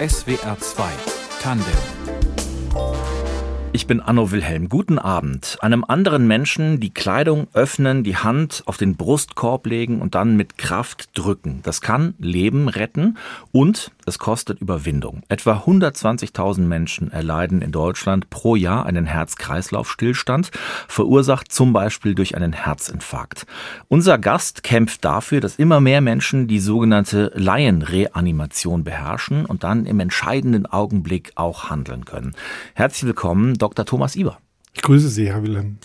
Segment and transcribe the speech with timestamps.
[0.00, 0.82] SWR 2
[1.42, 1.66] Tandem
[3.72, 4.68] ich bin Anno Wilhelm.
[4.68, 5.56] Guten Abend.
[5.60, 10.58] Einem anderen Menschen die Kleidung öffnen, die Hand auf den Brustkorb legen und dann mit
[10.58, 11.60] Kraft drücken.
[11.62, 13.16] Das kann Leben retten
[13.52, 15.22] und es kostet Überwindung.
[15.28, 20.50] Etwa 120.000 Menschen erleiden in Deutschland pro Jahr einen Herz-Kreislauf-Stillstand,
[20.88, 23.46] verursacht zum Beispiel durch einen Herzinfarkt.
[23.88, 30.00] Unser Gast kämpft dafür, dass immer mehr Menschen die sogenannte Laienreanimation beherrschen und dann im
[30.00, 32.34] entscheidenden Augenblick auch handeln können.
[32.74, 33.86] Herzlich willkommen, Dr.
[33.86, 34.38] Thomas Iber.
[34.72, 35.78] Ich grüße Sie, Herr Wilhelm.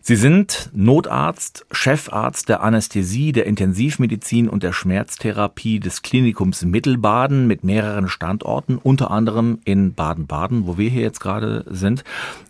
[0.00, 7.64] Sie sind Notarzt, Chefarzt der Anästhesie, der Intensivmedizin und der Schmerztherapie des Klinikums Mittelbaden mit
[7.64, 12.02] mehreren Standorten, unter anderem in Baden-Baden, wo wir hier jetzt gerade sind.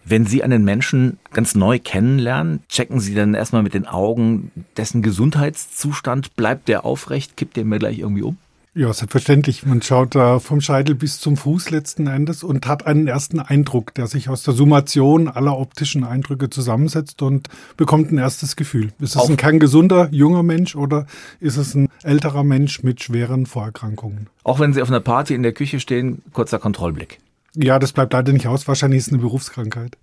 [0.04, 5.02] Wenn Sie einen Menschen ganz neu kennenlernen, checken Sie dann erstmal mit den Augen, dessen
[5.02, 8.38] Gesundheitszustand bleibt der aufrecht, kippt der mir gleich irgendwie um?
[8.72, 9.66] Ja, selbstverständlich.
[9.66, 13.94] Man schaut da vom Scheitel bis zum Fuß letzten Endes und hat einen ersten Eindruck,
[13.94, 18.92] der sich aus der Summation aller optischen Eindrücke zusammensetzt und bekommt ein erstes Gefühl.
[19.00, 21.06] Ist es ein kein gesunder, junger Mensch oder
[21.40, 24.28] ist es ein älterer Mensch mit schweren Vorerkrankungen?
[24.44, 27.18] Auch wenn Sie auf einer Party in der Küche stehen, kurzer Kontrollblick.
[27.56, 28.68] Ja, das bleibt leider nicht aus.
[28.68, 29.98] Wahrscheinlich ist es eine Berufskrankheit.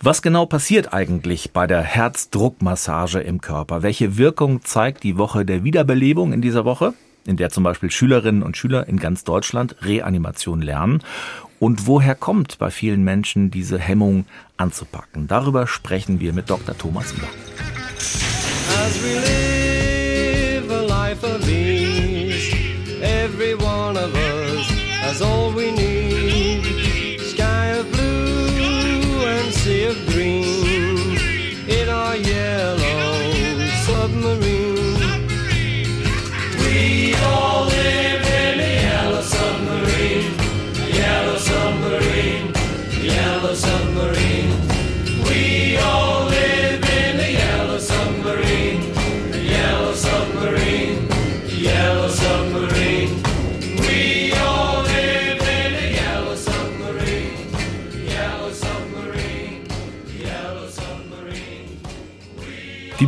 [0.00, 3.82] Was genau passiert eigentlich bei der Herzdruckmassage im Körper?
[3.82, 6.94] Welche Wirkung zeigt die Woche der Wiederbelebung in dieser Woche?
[7.28, 11.02] In der zum Beispiel Schülerinnen und Schüler in ganz Deutschland Reanimation lernen.
[11.60, 14.24] Und woher kommt bei vielen Menschen diese Hemmung
[14.56, 15.28] anzupacken?
[15.28, 16.76] Darüber sprechen wir mit Dr.
[16.76, 17.28] Thomas Iber.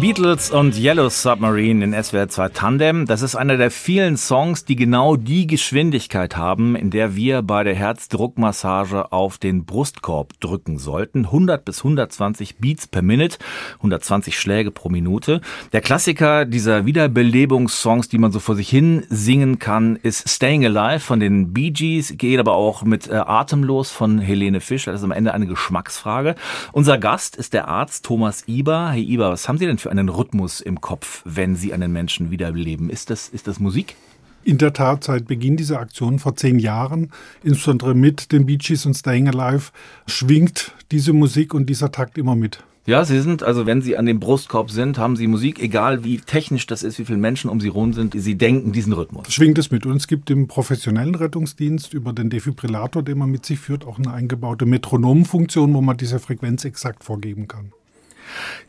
[0.00, 4.66] Die Beatles und Yellow Submarine in SWR 2 Tandem, das ist einer der vielen Songs,
[4.66, 10.78] die genau die Geschwindigkeit haben, in der wir bei der Herzdruckmassage auf den Brustkorb drücken
[10.78, 11.24] sollten.
[11.24, 13.38] 100 bis 120 Beats per Minute,
[13.76, 15.40] 120 Schläge pro Minute.
[15.72, 21.00] Der Klassiker dieser Wiederbelebungssongs, die man so vor sich hin singen kann, ist Staying Alive
[21.00, 24.92] von den Bee Gees, geht aber auch mit äh, Atemlos von Helene Fischer.
[24.92, 26.34] Das ist am Ende eine Geschmacksfrage.
[26.72, 28.90] Unser Gast ist der Arzt Thomas Iber.
[28.90, 32.30] Herr Iber, was haben Sie denn für einen Rhythmus im Kopf, wenn Sie einen Menschen
[32.30, 32.90] wiederbeleben?
[32.90, 33.96] Ist das, ist das Musik?
[34.42, 37.10] In der Tat, seit Beginn dieser Aktion vor zehn Jahren,
[37.42, 39.70] insbesondere mit den Bee Gees und Staying Alive,
[40.06, 42.64] schwingt diese Musik und dieser Takt immer mit.
[42.86, 46.18] Ja, Sie sind, also wenn Sie an dem Brustkorb sind, haben Sie Musik, egal wie
[46.18, 49.30] technisch das ist, wie viele Menschen um Sie rum sind, Sie denken diesen Rhythmus.
[49.30, 49.84] Schwingt es mit.
[49.84, 53.98] Und es gibt im professionellen Rettungsdienst über den Defibrillator, den man mit sich führt, auch
[53.98, 57.72] eine eingebaute Metronomfunktion, wo man diese Frequenz exakt vorgeben kann.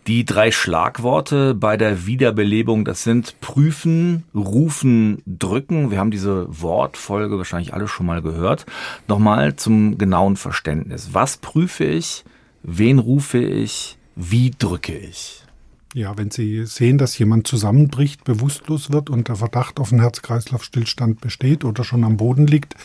[0.08, 5.92] Die drei Schlagworte bei der Wiederbelebung, das sind prüfen, rufen, drücken.
[5.92, 8.66] Wir haben diese Wortfolge wahrscheinlich alle schon mal gehört.
[9.08, 11.10] Nochmal zum genauen Verständnis.
[11.14, 12.24] Was prüfe ich?
[12.64, 13.98] Wen rufe ich?
[14.16, 15.44] Wie drücke ich?
[15.94, 21.20] Ja, wenn Sie sehen, dass jemand zusammenbricht, bewusstlos wird und der Verdacht auf einen Herz-Kreislauf-Stillstand
[21.20, 22.76] besteht oder schon am Boden liegt,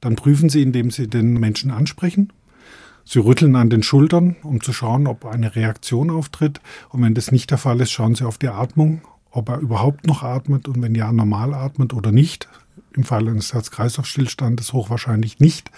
[0.00, 2.32] dann prüfen Sie, indem Sie den Menschen ansprechen
[3.12, 6.60] Sie rütteln an den Schultern, um zu schauen, ob eine Reaktion auftritt.
[6.90, 9.00] Und wenn das nicht der Fall ist, schauen Sie auf die Atmung,
[9.32, 12.48] ob er überhaupt noch atmet und wenn ja, normal atmet oder nicht.
[12.94, 15.72] Im Fall eines Herz-Kreislauf-Stillstandes hochwahrscheinlich nicht.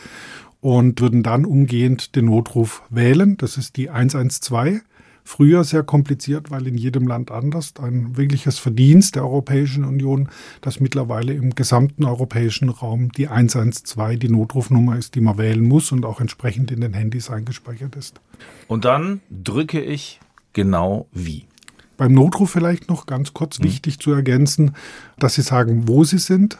[0.60, 3.38] Und würden dann umgehend den Notruf wählen.
[3.38, 4.82] Das ist die 112
[5.24, 7.74] früher sehr kompliziert, weil in jedem Land anders.
[7.80, 10.28] Ein wirkliches Verdienst der Europäischen Union,
[10.60, 15.92] dass mittlerweile im gesamten europäischen Raum die 112 die Notrufnummer ist, die man wählen muss
[15.92, 18.20] und auch entsprechend in den Handys eingespeichert ist.
[18.68, 20.20] Und dann drücke ich
[20.52, 21.46] genau wie.
[21.96, 24.74] Beim Notruf vielleicht noch ganz kurz wichtig zu ergänzen,
[25.18, 26.58] dass Sie sagen, wo Sie sind,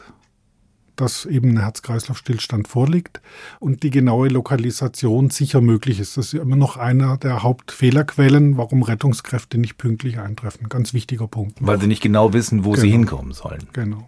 [0.95, 3.21] dass eben ein Herz-Kreislauf-Stillstand vorliegt
[3.59, 6.17] und die genaue Lokalisation sicher möglich ist.
[6.17, 10.69] Das ist immer noch einer der Hauptfehlerquellen, warum Rettungskräfte nicht pünktlich eintreffen.
[10.69, 11.57] Ganz wichtiger Punkt.
[11.59, 12.81] Weil sie nicht genau wissen, wo genau.
[12.81, 13.67] sie hinkommen sollen.
[13.73, 14.07] Genau.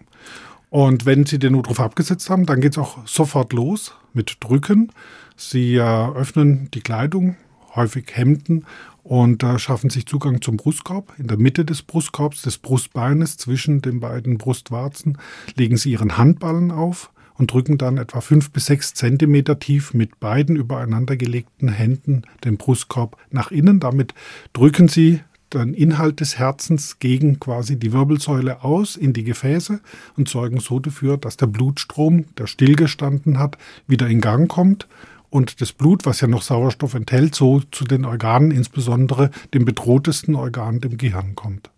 [0.69, 4.91] Und wenn Sie den Notruf abgesetzt haben, dann geht es auch sofort los mit Drücken.
[5.37, 7.37] Sie öffnen die Kleidung,
[7.75, 8.65] häufig Hemden
[9.05, 11.13] und äh, schaffen sich Zugang zum Brustkorb.
[11.19, 15.19] In der Mitte des Brustkorbs, des Brustbeines zwischen den beiden Brustwarzen,
[15.55, 20.19] legen sie ihren Handballen auf und drücken dann etwa fünf bis sechs Zentimeter tief mit
[20.19, 23.79] beiden übereinander gelegten Händen den Brustkorb nach innen.
[23.79, 24.15] Damit
[24.53, 25.19] drücken sie
[25.53, 29.81] den Inhalt des Herzens gegen quasi die Wirbelsäule aus in die Gefäße
[30.17, 34.87] und sorgen so dafür, dass der Blutstrom, der stillgestanden hat, wieder in Gang kommt
[35.35, 40.33] und das Blut, was ja noch Sauerstoff enthält, so zu den Organen, insbesondere dem bedrohtesten
[40.33, 41.69] Organ, dem Gehirn kommt.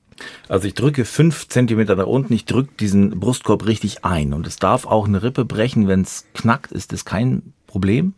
[0.48, 4.58] Also ich drücke fünf Zentimeter nach unten, ich drücke diesen Brustkorb richtig ein und es
[4.58, 8.14] darf auch eine Rippe brechen, wenn es knackt, ist das kein Problem?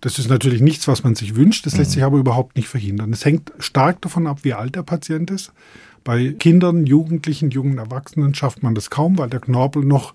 [0.00, 1.94] Das ist natürlich nichts, was man sich wünscht, das lässt mhm.
[1.94, 3.12] sich aber überhaupt nicht verhindern.
[3.12, 5.52] Es hängt stark davon ab, wie alt der Patient ist.
[6.02, 10.14] Bei Kindern, Jugendlichen, jungen Erwachsenen schafft man das kaum, weil der Knorpel noch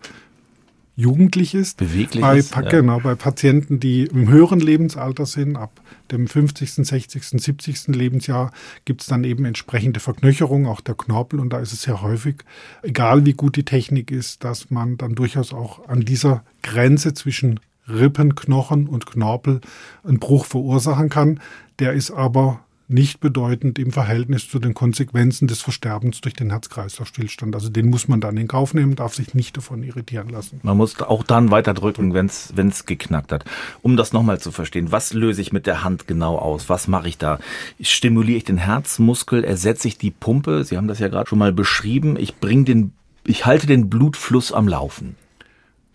[1.01, 1.77] jugendlich ist.
[1.77, 2.55] Beweglich bei, ist.
[2.55, 2.61] Ja.
[2.61, 5.81] Genau, bei Patienten, die im höheren Lebensalter sind, ab
[6.11, 7.87] dem 50., 60., 70.
[7.87, 8.51] Lebensjahr
[8.85, 11.39] gibt es dann eben entsprechende Verknöcherung, auch der Knorpel.
[11.39, 12.43] Und da ist es sehr häufig,
[12.83, 17.59] egal wie gut die Technik ist, dass man dann durchaus auch an dieser Grenze zwischen
[17.87, 19.61] Rippen, Knochen und Knorpel
[20.03, 21.39] einen Bruch verursachen kann.
[21.79, 27.55] Der ist aber nicht bedeutend im Verhältnis zu den Konsequenzen des Versterbens durch den Herz-Kreislauf-Stillstand.
[27.55, 30.59] Also den muss man dann in Kauf nehmen, darf sich nicht davon irritieren lassen.
[30.63, 33.45] Man muss auch dann weiter drücken, wenn es geknackt hat.
[33.81, 36.69] Um das nochmal zu verstehen, was löse ich mit der Hand genau aus?
[36.69, 37.39] Was mache ich da?
[37.79, 39.43] Stimuliere ich den Herzmuskel?
[39.43, 40.63] Ersetze ich die Pumpe?
[40.63, 42.17] Sie haben das ja gerade schon mal beschrieben.
[42.17, 42.93] Ich bringe den,
[43.25, 45.15] ich halte den Blutfluss am Laufen.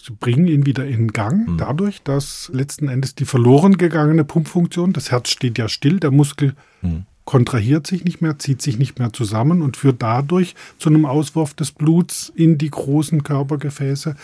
[0.07, 1.59] Sie bringen ihn wieder in Gang, mhm.
[1.59, 6.55] dadurch, dass letzten Endes die verloren gegangene Pumpfunktion, das Herz steht ja still, der Muskel
[6.81, 7.07] mhm.
[7.25, 11.55] kontrahiert sich nicht mehr, zieht sich nicht mehr zusammen und führt dadurch zu einem Auswurf
[11.55, 14.15] des Bluts in die großen Körpergefäße,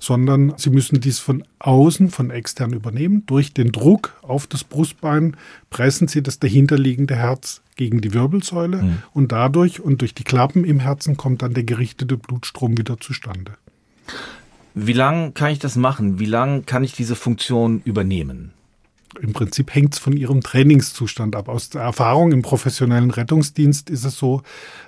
[0.00, 3.22] sondern sie müssen dies von außen, von extern übernehmen.
[3.26, 5.36] Durch den Druck auf das Brustbein
[5.70, 9.02] pressen sie das dahinterliegende Herz gegen die Wirbelsäule mhm.
[9.14, 13.52] und dadurch und durch die Klappen im Herzen kommt dann der gerichtete Blutstrom wieder zustande.
[14.80, 16.20] Wie lange kann ich das machen?
[16.20, 18.52] Wie lange kann ich diese Funktion übernehmen?
[19.20, 21.48] Im Prinzip hängt es von ihrem Trainingszustand ab.
[21.48, 24.42] Aus der Erfahrung im professionellen Rettungsdienst ist es so,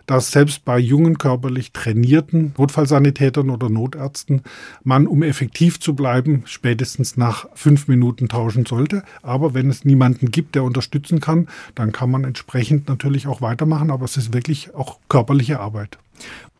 [0.06, 4.42] dass selbst bei jungen körperlich trainierten Notfallsanitätern oder Notärzten
[4.84, 9.02] man, um effektiv zu bleiben, spätestens nach fünf Minuten tauschen sollte.
[9.22, 13.90] Aber wenn es niemanden gibt, der unterstützen kann, dann kann man entsprechend natürlich auch weitermachen.
[13.90, 15.98] Aber es ist wirklich auch körperliche Arbeit.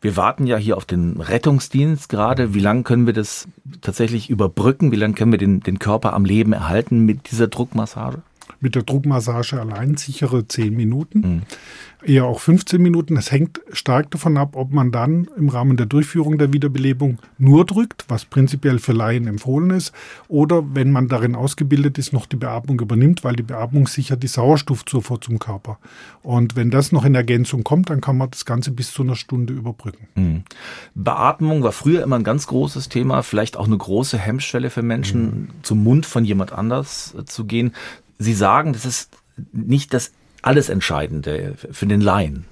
[0.01, 2.55] Wir warten ja hier auf den Rettungsdienst gerade.
[2.55, 3.47] Wie lange können wir das
[3.81, 4.91] tatsächlich überbrücken?
[4.91, 8.23] Wie lange können wir den, den Körper am Leben erhalten mit dieser Druckmassage?
[8.59, 11.19] Mit der Druckmassage allein sichere 10 Minuten.
[11.19, 11.41] Mhm
[12.03, 13.17] eher auch 15 Minuten.
[13.17, 17.65] Es hängt stark davon ab, ob man dann im Rahmen der Durchführung der Wiederbelebung nur
[17.65, 19.93] drückt, was prinzipiell für Laien empfohlen ist,
[20.27, 24.27] oder wenn man darin ausgebildet ist, noch die Beatmung übernimmt, weil die Beatmung sichert die
[24.27, 25.77] Sauerstoffzufuhr zum Körper.
[26.23, 29.15] Und wenn das noch in Ergänzung kommt, dann kann man das Ganze bis zu einer
[29.15, 30.07] Stunde überbrücken.
[30.15, 30.43] Mhm.
[30.95, 35.23] Beatmung war früher immer ein ganz großes Thema, vielleicht auch eine große Hemmschwelle für Menschen,
[35.23, 35.47] mhm.
[35.63, 37.73] zum Mund von jemand anders äh, zu gehen.
[38.21, 39.17] Sie sagen, das ist
[39.51, 42.45] nicht das alles Entscheidende für den Laien.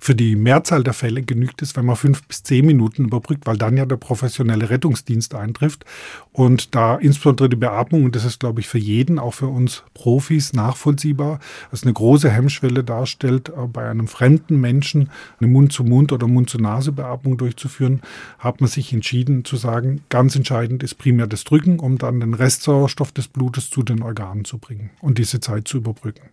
[0.00, 3.56] Für die Mehrzahl der Fälle genügt es, wenn man fünf bis zehn Minuten überbrückt, weil
[3.56, 5.84] dann ja der professionelle Rettungsdienst eintrifft
[6.32, 9.82] und da insbesondere die Beatmung, und das ist, glaube ich, für jeden, auch für uns
[9.94, 11.40] Profis nachvollziehbar,
[11.70, 15.10] was eine große Hemmschwelle darstellt, äh, bei einem fremden Menschen
[15.40, 18.02] eine Mund-zu-Mund- oder Mund-zu-Nase-Beatmung durchzuführen,
[18.38, 22.34] hat man sich entschieden zu sagen, ganz entscheidend ist primär das Drücken, um dann den
[22.34, 26.30] Restsauerstoff des Blutes zu den Organen zu bringen und diese Zeit zu überbrücken.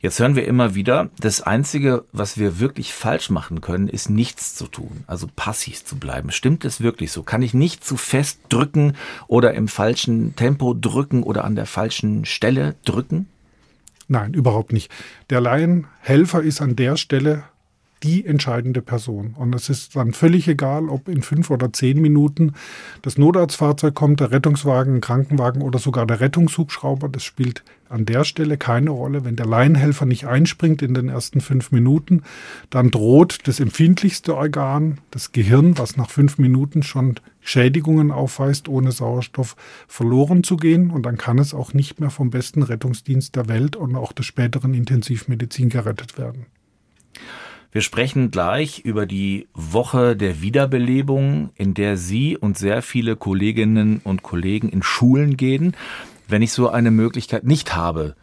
[0.00, 4.54] Jetzt hören wir immer wieder, das Einzige, was wir wirklich falsch machen können, ist nichts
[4.54, 6.30] zu tun, also passiv zu bleiben.
[6.30, 7.22] Stimmt es wirklich so?
[7.22, 8.94] Kann ich nicht zu fest drücken
[9.26, 13.26] oder im falschen Tempo drücken oder an der falschen Stelle drücken?
[14.06, 14.90] Nein, überhaupt nicht.
[15.30, 17.44] Der Laienhelfer ist an der Stelle
[18.02, 19.34] die entscheidende Person.
[19.36, 22.52] Und es ist dann völlig egal, ob in fünf oder zehn Minuten
[23.02, 27.08] das Notarztfahrzeug kommt, der Rettungswagen, ein Krankenwagen oder sogar der Rettungshubschrauber.
[27.08, 29.24] Das spielt an der Stelle keine Rolle.
[29.24, 32.22] Wenn der Laienhelfer nicht einspringt in den ersten fünf Minuten,
[32.70, 38.92] dann droht das empfindlichste Organ, das Gehirn, was nach fünf Minuten schon Schädigungen aufweist, ohne
[38.92, 40.90] Sauerstoff verloren zu gehen.
[40.90, 44.22] Und dann kann es auch nicht mehr vom besten Rettungsdienst der Welt und auch der
[44.22, 46.46] späteren Intensivmedizin gerettet werden.
[47.70, 54.00] Wir sprechen gleich über die Woche der Wiederbelebung, in der Sie und sehr viele Kolleginnen
[54.04, 55.76] und Kollegen in Schulen gehen.
[56.28, 58.16] Wenn ich so eine Möglichkeit nicht habe,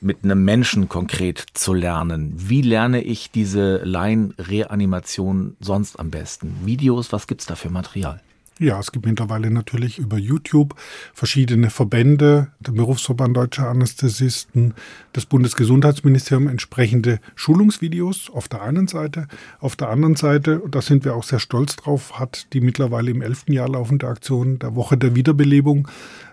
[0.00, 6.54] mit einem Menschen konkret zu lernen, wie lerne ich diese Laienreanimation sonst am besten?
[6.64, 8.20] Videos, was gibt's da für Material?
[8.62, 10.76] Ja, es gibt mittlerweile natürlich über YouTube
[11.14, 14.74] verschiedene Verbände, der Berufsverband Deutscher Anästhesisten,
[15.12, 19.26] das Bundesgesundheitsministerium entsprechende Schulungsvideos auf der einen Seite.
[19.58, 23.10] Auf der anderen Seite, und da sind wir auch sehr stolz drauf, hat die mittlerweile
[23.10, 25.88] im elften Jahr laufende Aktion der Woche der Wiederbelebung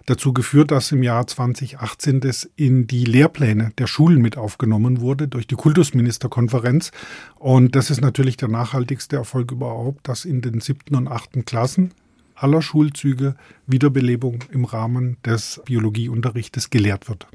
[0.05, 5.27] dazu geführt, dass im Jahr 2018 das in die Lehrpläne der Schulen mit aufgenommen wurde
[5.27, 6.91] durch die Kultusministerkonferenz.
[7.39, 11.91] Und das ist natürlich der nachhaltigste Erfolg überhaupt, dass in den siebten und achten Klassen
[12.39, 13.35] aller Schulzüge
[13.67, 17.27] Wiederbelebung im Rahmen des Biologieunterrichtes gelehrt wird.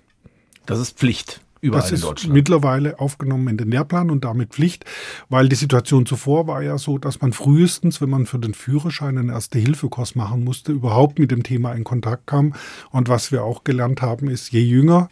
[0.67, 1.41] Das ist Pflicht.
[1.61, 2.35] Überall das ist in Deutschland.
[2.35, 4.85] mittlerweile aufgenommen in den Lehrplan und damit Pflicht,
[5.31, 9.17] weil die Situation zuvor war ja so, dass man frühestens, wenn man für den Führerschein
[9.17, 12.53] einen Erste-Hilfe-Kurs machen musste, überhaupt mit dem Thema in Kontakt kam.
[12.91, 15.09] Und was wir auch gelernt haben, ist, je jünger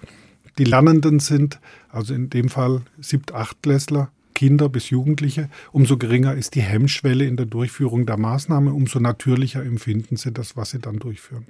[0.58, 1.58] die Lernenden sind,
[1.88, 7.36] also in dem Fall Siebt-, Achtklässler, Kinder bis Jugendliche, umso geringer ist die Hemmschwelle in
[7.36, 11.46] der Durchführung der Maßnahme, umso natürlicher empfinden sie das, was sie dann durchführen.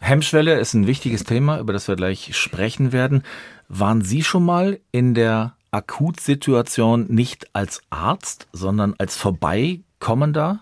[0.00, 3.22] Hemmschwelle ist ein wichtiges Thema, über das wir gleich sprechen werden.
[3.68, 10.60] Waren Sie schon mal in der Akutsituation nicht als Arzt, sondern als Vorbeikommender?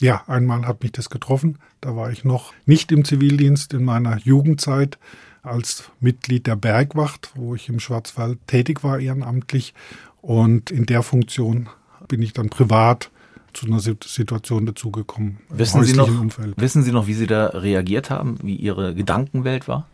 [0.00, 1.58] Ja, einmal hat mich das getroffen.
[1.80, 4.98] Da war ich noch nicht im Zivildienst in meiner Jugendzeit
[5.44, 9.74] als Mitglied der Bergwacht, wo ich im Schwarzwald tätig war ehrenamtlich.
[10.20, 11.68] Und in der Funktion
[12.08, 13.10] bin ich dann privat
[13.52, 15.38] zu einer Situation dazugekommen.
[15.48, 16.54] Wissen Sie, noch, Umfeld.
[16.56, 19.86] wissen Sie noch, wie Sie da reagiert haben, wie Ihre Gedankenwelt war?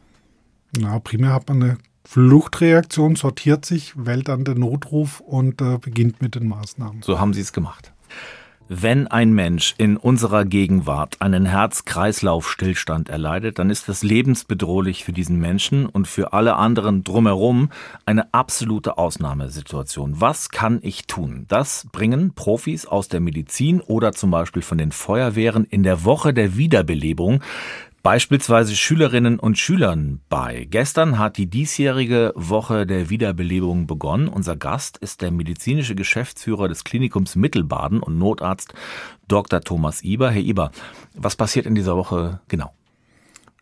[0.78, 6.23] Na, primär hat man eine Fluchtreaktion, sortiert sich, wählt dann den Notruf und äh, beginnt
[6.23, 7.02] mit den Maßnahmen.
[7.02, 7.92] So haben Sie es gemacht.
[8.73, 15.41] Wenn ein Mensch in unserer Gegenwart einen Herz-Kreislauf-Stillstand erleidet, dann ist das lebensbedrohlich für diesen
[15.41, 17.71] Menschen und für alle anderen drumherum
[18.07, 20.21] eine absolute Ausnahmesituation.
[20.21, 21.47] Was kann ich tun?
[21.49, 26.33] Das bringen Profis aus der Medizin oder zum Beispiel von den Feuerwehren in der Woche
[26.33, 27.43] der Wiederbelebung
[28.02, 30.66] beispielsweise Schülerinnen und Schülern bei.
[30.71, 34.28] Gestern hat die diesjährige Woche der Wiederbelebung begonnen.
[34.28, 38.75] Unser Gast ist der medizinische Geschäftsführer des Klinikums Mittelbaden und Notarzt
[39.28, 39.61] Dr.
[39.61, 40.30] Thomas Iber.
[40.30, 40.71] Herr Iber,
[41.14, 42.73] was passiert in dieser Woche genau?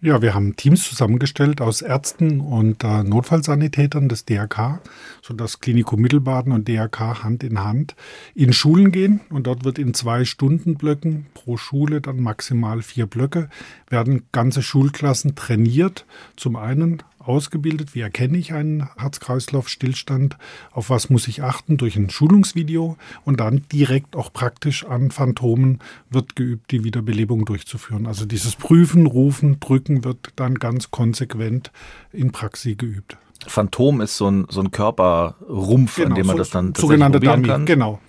[0.00, 4.80] Ja, wir haben Teams zusammengestellt aus Ärzten und äh, Notfallsanitätern des DRK,
[5.22, 7.96] sodass Klinikum Mittelbaden und DRK Hand in Hand
[8.32, 9.22] in Schulen gehen.
[9.28, 13.50] Und dort wird in zwei Stundenblöcken pro Schule, dann maximal vier Blöcke,
[13.88, 16.06] werden ganze Schulklassen trainiert.
[16.36, 20.36] Zum einen ausgebildet, wie erkenne ich einen Herz-Kreislauf-Stillstand,
[20.72, 25.80] auf was muss ich achten durch ein Schulungsvideo und dann direkt auch praktisch an Phantomen
[26.10, 28.06] wird geübt, die Wiederbelebung durchzuführen.
[28.06, 31.72] Also dieses Prüfen, Rufen, Drücken wird dann ganz konsequent
[32.12, 33.16] in Praxis geübt.
[33.46, 37.20] Phantom ist so ein, so ein Körperrumpf, genau, an dem man so, das dann sogenannte
[37.20, 37.66] Dummy, kann.
[37.66, 38.00] Genau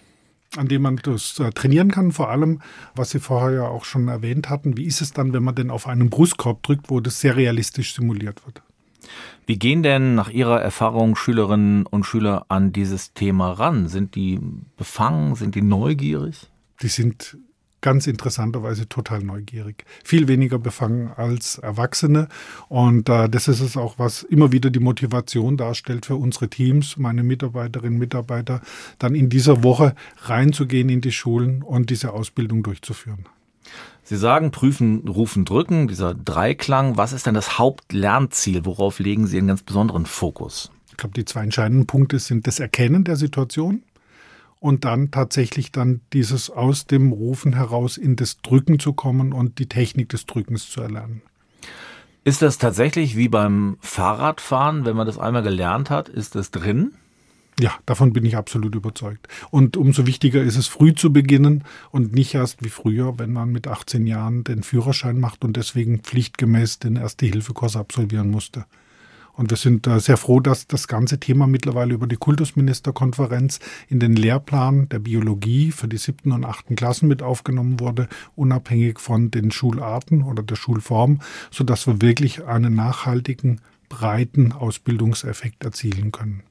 [0.58, 2.12] an dem man das äh, trainieren kann.
[2.12, 2.62] Vor allem,
[2.96, 5.70] was Sie vorher ja auch schon erwähnt hatten, wie ist es dann, wenn man denn
[5.70, 8.63] auf einen Brustkorb drückt, wo das sehr realistisch simuliert wird?
[9.46, 13.88] Wie gehen denn nach Ihrer Erfahrung Schülerinnen und Schüler an dieses Thema ran?
[13.88, 14.39] Sind die
[14.78, 15.36] befangen?
[15.36, 16.48] Sind die neugierig?
[16.82, 17.38] Die sind
[17.82, 19.86] ganz interessanterweise total neugierig.
[20.04, 22.28] Viel weniger befangen als Erwachsene.
[22.68, 26.98] Und äh, das ist es auch, was immer wieder die Motivation darstellt für unsere Teams,
[26.98, 28.62] meine Mitarbeiterinnen und Mitarbeiter,
[28.98, 33.25] dann in dieser Woche reinzugehen in die Schulen und diese Ausbildung durchzuführen.
[34.10, 36.98] Sie sagen, prüfen, rufen, drücken, dieser Dreiklang.
[36.98, 38.66] Was ist denn das Hauptlernziel?
[38.66, 40.72] Worauf legen Sie einen ganz besonderen Fokus?
[40.89, 43.84] Ich glaube, die zwei entscheidenden Punkte sind das Erkennen der Situation
[44.60, 49.60] und dann tatsächlich dann dieses aus dem Rufen heraus in das Drücken zu kommen und
[49.60, 51.22] die Technik des Drückens zu erlernen.
[52.24, 56.96] Ist das tatsächlich wie beim Fahrradfahren, wenn man das einmal gelernt hat, ist das drin?
[57.60, 59.28] Ja, davon bin ich absolut überzeugt.
[59.51, 63.51] Und umso wichtiger ist es, früh zu beginnen und nicht erst wie früher, wenn man
[63.51, 68.66] mit 18 Jahren den Führerschein macht und deswegen pflichtgemäß den Erste-Hilfe-Kurs absolvieren musste.
[69.34, 74.16] Und wir sind sehr froh, dass das ganze Thema mittlerweile über die Kultusministerkonferenz in den
[74.16, 79.51] Lehrplan der Biologie für die siebten und achten Klassen mit aufgenommen wurde, unabhängig von den
[79.51, 81.20] Schularten oder der Schulform,
[81.51, 86.44] sodass wir wirklich einen nachhaltigen, breiten Ausbildungseffekt erzielen können.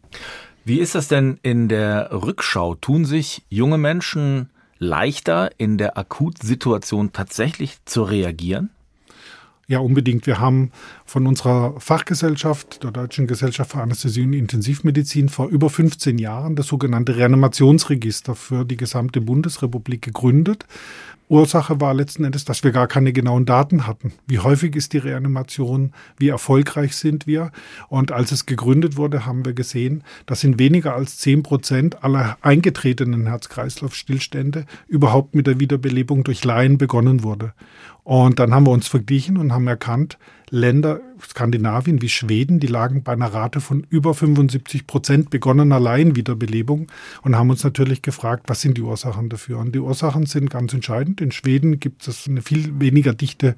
[0.64, 2.74] Wie ist das denn in der Rückschau?
[2.74, 8.70] Tun sich junge Menschen leichter in der Akutsituation tatsächlich zu reagieren?
[9.70, 10.26] Ja, unbedingt.
[10.26, 10.70] Wir haben
[11.04, 16.68] von unserer Fachgesellschaft, der Deutschen Gesellschaft für Anästhesie und Intensivmedizin, vor über 15 Jahren das
[16.68, 20.64] sogenannte Reanimationsregister für die gesamte Bundesrepublik gegründet.
[21.28, 24.14] Ursache war letzten Endes, dass wir gar keine genauen Daten hatten.
[24.26, 25.92] Wie häufig ist die Reanimation?
[26.16, 27.52] Wie erfolgreich sind wir?
[27.88, 32.38] Und als es gegründet wurde, haben wir gesehen, dass in weniger als 10 Prozent aller
[32.40, 37.52] eingetretenen Herz-Kreislauf-Stillstände überhaupt mit der Wiederbelebung durch Laien begonnen wurde.
[38.08, 40.16] Und dann haben wir uns verglichen und haben erkannt,
[40.50, 46.86] Länder, Skandinavien wie Schweden, die lagen bei einer Rate von über 75 Prozent begonnener Laienwiederbelebung
[47.22, 49.58] und haben uns natürlich gefragt, was sind die Ursachen dafür?
[49.58, 51.20] Und die Ursachen sind ganz entscheidend.
[51.20, 53.56] In Schweden gibt es eine viel weniger dichte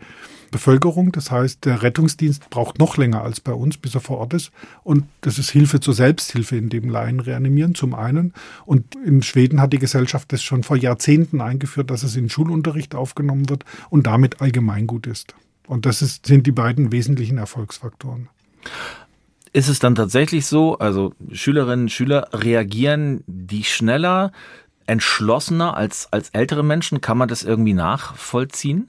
[0.51, 1.13] Bevölkerung.
[1.13, 4.51] Das heißt, der Rettungsdienst braucht noch länger als bei uns, bis er vor Ort ist.
[4.83, 8.35] Und das ist Hilfe zur Selbsthilfe, indem Laien reanimieren, zum einen.
[8.67, 12.95] Und in Schweden hat die Gesellschaft das schon vor Jahrzehnten eingeführt, dass es in Schulunterricht
[12.95, 15.35] aufgenommen wird und damit allgemeingut ist.
[15.71, 18.29] Und das ist, sind die beiden wesentlichen Erfolgsfaktoren.
[19.53, 24.33] Ist es dann tatsächlich so, also Schülerinnen und Schüler reagieren die schneller,
[24.87, 27.01] entschlossener als, als ältere Menschen?
[27.01, 28.89] Kann man das irgendwie nachvollziehen?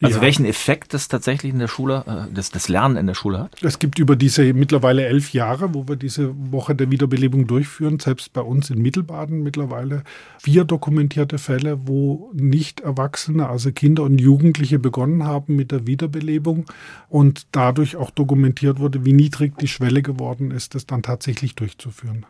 [0.00, 0.22] Also ja.
[0.22, 3.62] welchen Effekt das tatsächlich in der Schule, äh, das, das Lernen in der Schule hat?
[3.62, 8.32] Es gibt über diese mittlerweile elf Jahre, wo wir diese Woche der Wiederbelebung durchführen, selbst
[8.32, 10.04] bei uns in Mittelbaden mittlerweile
[10.38, 16.66] vier dokumentierte Fälle, wo nicht Erwachsene, also Kinder und Jugendliche begonnen haben mit der Wiederbelebung
[17.08, 22.24] und dadurch auch dokumentiert wurde, wie niedrig die Schwelle geworden ist, das dann tatsächlich durchzuführen.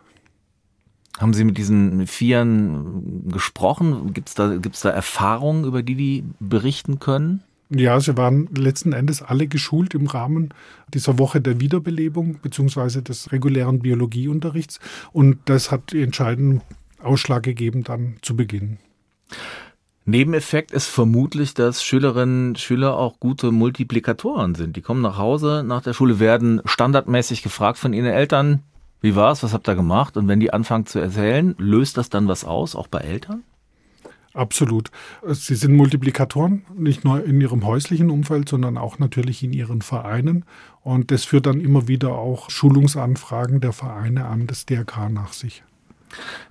[1.19, 4.15] Haben Sie mit diesen Vieren gesprochen?
[4.15, 7.43] Gibt es da, gibt's da Erfahrungen, über die die berichten können?
[7.71, 10.55] Ja, sie waren letzten Endes alle geschult im Rahmen
[10.95, 14.81] dieser Woche der Wiederbelebung beziehungsweise des regulären Biologieunterrichts.
[15.13, 16.63] Und das hat den entscheidenden
[17.03, 18.79] Ausschlag gegeben, dann zu beginnen.
[20.07, 24.75] Nebeneffekt ist vermutlich, dass Schülerinnen und Schüler auch gute Multiplikatoren sind.
[24.77, 28.63] Die kommen nach Hause nach der Schule, werden standardmäßig gefragt von ihren Eltern,
[29.03, 30.17] wie war's, was habt ihr gemacht?
[30.17, 33.45] Und wenn die anfangen zu erzählen, löst das dann was aus, auch bei Eltern?
[34.35, 34.91] Absolut.
[35.27, 40.45] Sie sind Multiplikatoren, nicht nur in ihrem häuslichen Umfeld, sondern auch natürlich in ihren Vereinen.
[40.83, 45.65] Und das führt dann immer wieder auch Schulungsanfragen der Vereine an das DRK nach sich.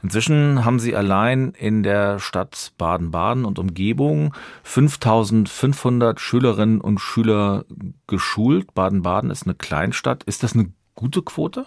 [0.04, 7.66] Inzwischen haben Sie allein in der Stadt Baden-Baden und Umgebung 5500 Schülerinnen und Schüler
[8.08, 8.74] geschult.
[8.74, 10.24] Baden-Baden ist eine Kleinstadt.
[10.24, 11.66] Ist das eine gute Quote?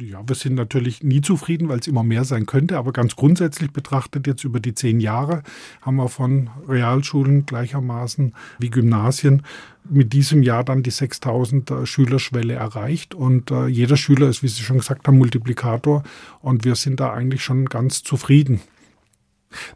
[0.00, 2.78] Ja, wir sind natürlich nie zufrieden, weil es immer mehr sein könnte.
[2.78, 5.42] Aber ganz grundsätzlich betrachtet jetzt über die zehn Jahre
[5.80, 9.42] haben wir von Realschulen gleichermaßen wie Gymnasien
[9.88, 13.14] mit diesem Jahr dann die 6000 äh, Schülerschwelle erreicht.
[13.14, 16.02] Und äh, jeder Schüler ist, wie Sie schon gesagt haben, Multiplikator.
[16.40, 18.60] Und wir sind da eigentlich schon ganz zufrieden.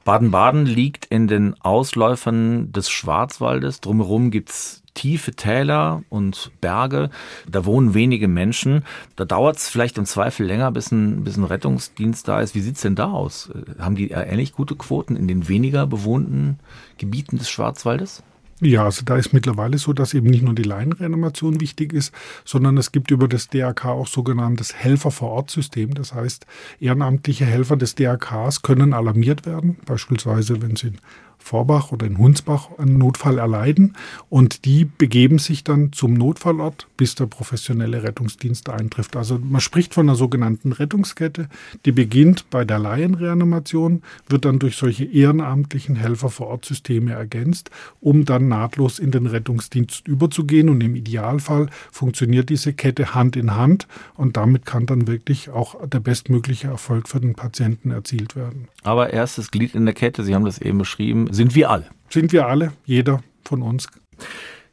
[0.05, 3.81] Baden-Baden liegt in den Ausläufern des Schwarzwaldes.
[3.81, 7.11] Drumherum gibt es tiefe Täler und Berge.
[7.49, 8.85] Da wohnen wenige Menschen.
[9.17, 12.55] Da dauert es vielleicht im Zweifel länger, bis ein, bis ein Rettungsdienst da ist.
[12.55, 13.51] Wie sieht es denn da aus?
[13.79, 16.59] Haben die ähnlich gute Quoten in den weniger bewohnten
[16.99, 18.23] Gebieten des Schwarzwaldes?
[18.63, 22.13] Ja, also da ist mittlerweile so, dass eben nicht nur die Laienreanimation wichtig ist,
[22.45, 25.95] sondern es gibt über das DRK auch sogenanntes Helfer-vor-Ort-System.
[25.95, 26.45] Das heißt,
[26.79, 30.93] ehrenamtliche Helfer des DRKs können alarmiert werden, beispielsweise wenn sie
[31.41, 33.97] Vorbach oder in Hunsbach einen Notfall erleiden
[34.29, 39.17] und die begeben sich dann zum Notfallort, bis der professionelle Rettungsdienst eintrifft.
[39.17, 41.49] Also man spricht von einer sogenannten Rettungskette,
[41.85, 47.71] die beginnt bei der Laienreanimation, wird dann durch solche ehrenamtlichen Helfer vor Ort Systeme ergänzt,
[48.01, 53.57] um dann nahtlos in den Rettungsdienst überzugehen und im Idealfall funktioniert diese Kette Hand in
[53.57, 58.69] Hand und damit kann dann wirklich auch der bestmögliche Erfolg für den Patienten erzielt werden.
[58.83, 61.87] Aber erstes Glied in der Kette, Sie haben das eben beschrieben, sind wir alle.
[62.09, 63.89] Sind wir alle, jeder von uns.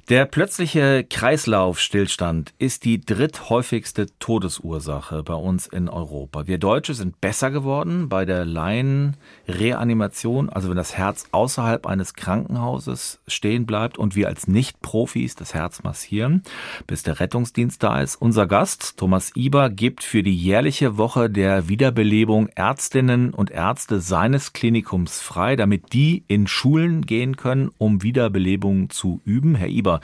[0.09, 6.47] Der plötzliche Kreislaufstillstand ist die dritthäufigste Todesursache bei uns in Europa.
[6.47, 13.19] Wir Deutsche sind besser geworden bei der Laienreanimation, also wenn das Herz außerhalb eines Krankenhauses
[13.27, 16.41] stehen bleibt und wir als Nicht-Profis das Herz massieren,
[16.87, 18.15] bis der Rettungsdienst da ist.
[18.15, 24.53] Unser Gast, Thomas Iber, gibt für die jährliche Woche der Wiederbelebung Ärztinnen und Ärzte seines
[24.53, 29.55] Klinikums frei, damit die in Schulen gehen können, um Wiederbelebung zu üben.
[29.55, 29.96] Herr Iber,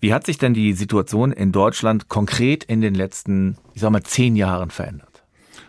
[0.00, 4.02] wie hat sich denn die Situation in Deutschland konkret in den letzten, ich sag mal,
[4.02, 5.22] zehn Jahren verändert?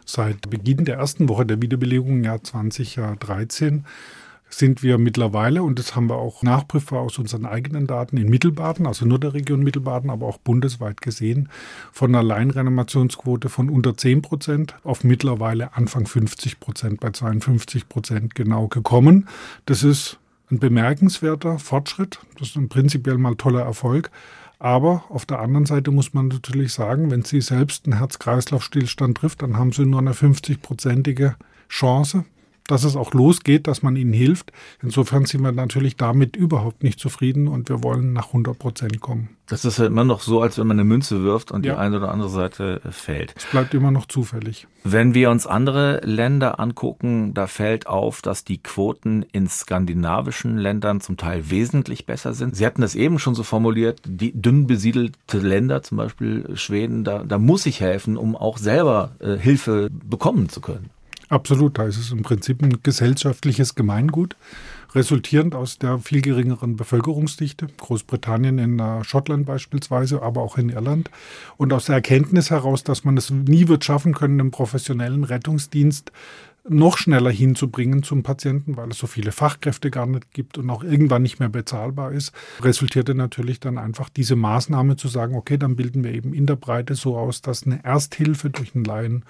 [0.05, 3.85] Seit Beginn der ersten Woche der Wiederbelegung im Jahr 2013
[4.53, 8.85] sind wir mittlerweile, und das haben wir auch nachprüfbar aus unseren eigenen Daten in Mittelbaden,
[8.85, 11.49] also nur der Region Mittelbaden, aber auch bundesweit gesehen,
[11.91, 18.35] von einer Laienreanimationsquote von unter 10 Prozent auf mittlerweile Anfang 50 Prozent, bei 52 Prozent
[18.35, 19.27] genau gekommen.
[19.65, 20.19] Das ist
[20.51, 22.19] ein bemerkenswerter Fortschritt.
[22.37, 24.11] Das ist ein prinzipiell mal toller Erfolg.
[24.59, 29.41] Aber auf der anderen Seite muss man natürlich sagen, wenn Sie selbst einen Herz-Kreislauf-Stillstand trifft,
[29.41, 31.33] dann haben Sie nur eine 50-prozentige
[31.67, 32.25] Chance
[32.71, 34.53] dass es auch losgeht, dass man ihnen hilft.
[34.81, 39.29] Insofern sind wir natürlich damit überhaupt nicht zufrieden und wir wollen nach 100 Prozent kommen.
[39.47, 41.73] Das ist ja immer noch so, als wenn man eine Münze wirft und ja.
[41.73, 43.33] die eine oder andere Seite fällt.
[43.35, 44.67] Es bleibt immer noch zufällig.
[44.85, 51.01] Wenn wir uns andere Länder angucken, da fällt auf, dass die Quoten in skandinavischen Ländern
[51.01, 52.55] zum Teil wesentlich besser sind.
[52.55, 57.25] Sie hatten das eben schon so formuliert, die dünn besiedelte Länder, zum Beispiel Schweden, da,
[57.25, 60.89] da muss ich helfen, um auch selber äh, Hilfe bekommen zu können.
[61.31, 64.35] Absolut, da ist es im Prinzip ein gesellschaftliches Gemeingut,
[64.93, 71.09] resultierend aus der viel geringeren Bevölkerungsdichte, Großbritannien, in Schottland beispielsweise, aber auch in Irland.
[71.55, 76.11] Und aus der Erkenntnis heraus, dass man es nie wird schaffen können, im professionellen Rettungsdienst
[76.67, 80.83] noch schneller hinzubringen zum Patienten, weil es so viele Fachkräfte gar nicht gibt und auch
[80.83, 85.77] irgendwann nicht mehr bezahlbar ist, resultierte natürlich dann einfach diese Maßnahme zu sagen, okay, dann
[85.77, 89.23] bilden wir eben in der Breite so aus, dass eine Ersthilfe durch einen Laien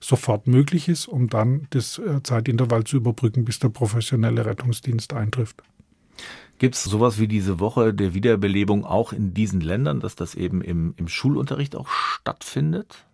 [0.00, 5.62] sofort möglich ist, um dann das äh, Zeitintervall zu überbrücken, bis der professionelle Rettungsdienst eintrifft.
[6.58, 10.62] Gibt es sowas wie diese Woche der Wiederbelebung auch in diesen Ländern, dass das eben
[10.62, 13.04] im, im Schulunterricht auch stattfindet?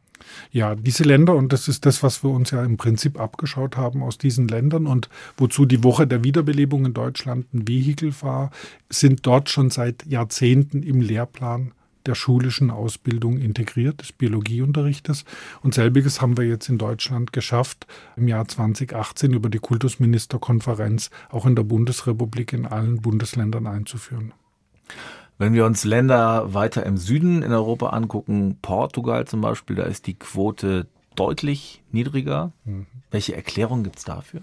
[0.52, 4.04] Ja, diese Länder, und das ist das, was wir uns ja im Prinzip abgeschaut haben
[4.04, 8.52] aus diesen Ländern und wozu die Woche der Wiederbelebung in Deutschland ein Vehikel war,
[8.88, 11.72] sind dort schon seit Jahrzehnten im Lehrplan
[12.06, 15.24] der schulischen Ausbildung integriert, des Biologieunterrichtes.
[15.62, 17.86] Und selbiges haben wir jetzt in Deutschland geschafft,
[18.16, 24.32] im Jahr 2018 über die Kultusministerkonferenz auch in der Bundesrepublik in allen Bundesländern einzuführen.
[25.38, 30.06] Wenn wir uns Länder weiter im Süden in Europa angucken, Portugal zum Beispiel, da ist
[30.06, 30.86] die Quote
[31.16, 32.52] deutlich niedriger.
[32.64, 32.86] Mhm.
[33.10, 34.42] Welche Erklärung gibt es dafür?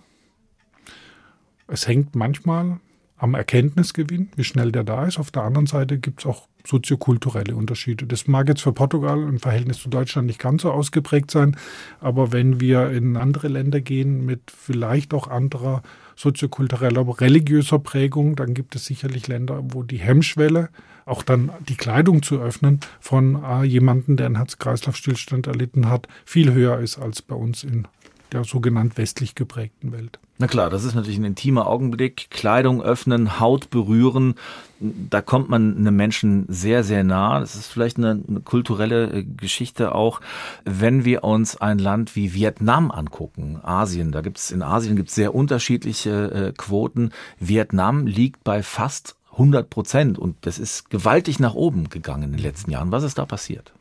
[1.68, 2.82] Es hängt manchmal
[3.16, 5.20] am Erkenntnisgewinn, wie schnell der da ist.
[5.20, 8.06] Auf der anderen Seite gibt es auch soziokulturelle Unterschiede.
[8.06, 11.56] Das mag jetzt für Portugal im Verhältnis zu Deutschland nicht ganz so ausgeprägt sein,
[12.00, 15.82] aber wenn wir in andere Länder gehen mit vielleicht auch anderer
[16.16, 20.70] soziokultureller, religiöser Prägung, dann gibt es sicherlich Länder, wo die Hemmschwelle,
[21.06, 26.54] auch dann die Kleidung zu öffnen von äh, jemandem, der einen Herz-Kreislauf-Stillstand erlitten hat, viel
[26.54, 27.88] höher ist als bei uns in
[28.32, 30.20] der sogenannt westlich geprägten Welt.
[30.42, 32.30] Na klar, das ist natürlich ein intimer Augenblick.
[32.30, 34.36] Kleidung öffnen, Haut berühren,
[34.80, 37.42] da kommt man einem Menschen sehr, sehr nah.
[37.42, 40.22] Das ist vielleicht eine, eine kulturelle äh, Geschichte auch,
[40.64, 44.14] wenn wir uns ein Land wie Vietnam angucken, Asien.
[44.14, 47.12] Da gibt es in Asien gibt es sehr unterschiedliche äh, Quoten.
[47.42, 52.42] Vietnam liegt bei fast 100 Prozent und das ist gewaltig nach oben gegangen in den
[52.42, 52.94] letzten Jahren.
[52.94, 53.74] Was ist da passiert?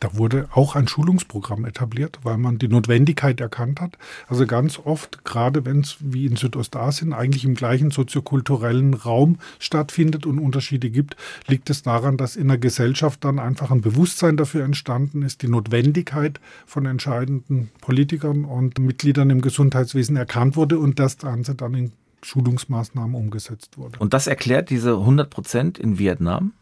[0.00, 3.98] Da wurde auch ein Schulungsprogramm etabliert, weil man die Notwendigkeit erkannt hat.
[4.28, 10.24] Also ganz oft, gerade wenn es wie in Südostasien eigentlich im gleichen soziokulturellen Raum stattfindet
[10.24, 14.64] und Unterschiede gibt, liegt es daran, dass in der Gesellschaft dann einfach ein Bewusstsein dafür
[14.64, 21.18] entstanden ist, die Notwendigkeit von entscheidenden Politikern und Mitgliedern im Gesundheitswesen erkannt wurde und das
[21.18, 23.98] Ganze dann in Schulungsmaßnahmen umgesetzt wurde.
[23.98, 26.52] Und das erklärt diese 100 Prozent in Vietnam?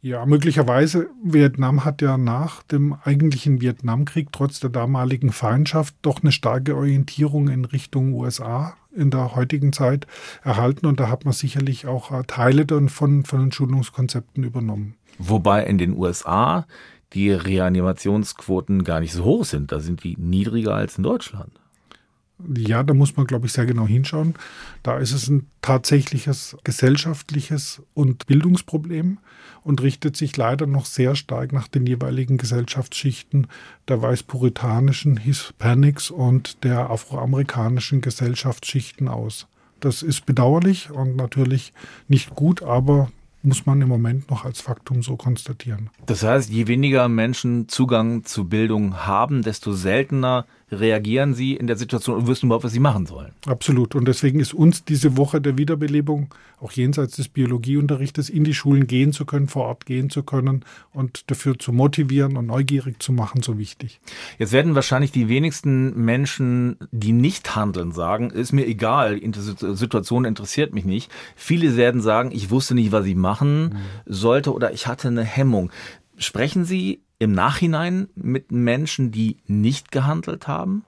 [0.00, 1.10] Ja, möglicherweise.
[1.22, 7.48] Vietnam hat ja nach dem eigentlichen Vietnamkrieg trotz der damaligen Feindschaft doch eine starke Orientierung
[7.48, 10.06] in Richtung USA in der heutigen Zeit
[10.42, 14.96] erhalten und da hat man sicherlich auch äh, Teile davon von den Schulungskonzepten übernommen.
[15.18, 16.66] Wobei in den USA
[17.12, 19.72] die Reanimationsquoten gar nicht so hoch sind.
[19.72, 21.61] Da sind die niedriger als in Deutschland.
[22.56, 24.34] Ja, da muss man, glaube ich, sehr genau hinschauen.
[24.82, 29.18] Da ist es ein tatsächliches gesellschaftliches und Bildungsproblem
[29.64, 33.46] und richtet sich leider noch sehr stark nach den jeweiligen Gesellschaftsschichten
[33.88, 39.46] der weißpuritanischen Hispanics und der afroamerikanischen Gesellschaftsschichten aus.
[39.80, 41.72] Das ist bedauerlich und natürlich
[42.08, 43.10] nicht gut, aber
[43.42, 45.90] muss man im Moment noch als Faktum so konstatieren.
[46.06, 51.76] Das heißt, je weniger Menschen Zugang zu Bildung haben, desto seltener reagieren sie in der
[51.76, 53.32] Situation und wissen überhaupt, was sie machen sollen.
[53.46, 53.94] Absolut.
[53.94, 58.86] Und deswegen ist uns diese Woche der Wiederbelebung, auch jenseits des Biologieunterrichtes, in die Schulen
[58.86, 63.12] gehen zu können, vor Ort gehen zu können und dafür zu motivieren und neugierig zu
[63.12, 64.00] machen, so wichtig.
[64.38, 70.24] Jetzt werden wahrscheinlich die wenigsten Menschen, die nicht handeln, sagen, ist mir egal, die Situation
[70.24, 71.10] interessiert mich nicht.
[71.36, 73.76] Viele werden sagen, ich wusste nicht, was ich machen mhm.
[74.06, 75.70] sollte oder ich hatte eine Hemmung.
[76.16, 80.84] Sprechen Sie im Nachhinein mit Menschen, die nicht gehandelt haben?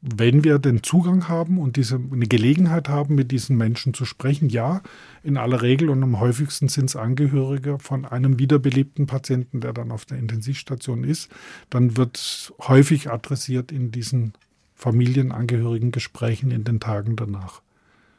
[0.00, 4.48] Wenn wir den Zugang haben und diese, eine Gelegenheit haben, mit diesen Menschen zu sprechen,
[4.48, 4.82] ja,
[5.24, 9.90] in aller Regel und am häufigsten sind es Angehörige von einem wiederbelebten Patienten, der dann
[9.90, 11.28] auf der Intensivstation ist,
[11.68, 14.34] dann wird häufig adressiert in diesen
[14.76, 17.60] familienangehörigen Gesprächen in den Tagen danach.